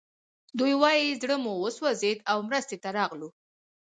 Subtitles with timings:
[0.59, 3.29] دوی وايي زړه مو وسوځېد او مرستې ته راغلو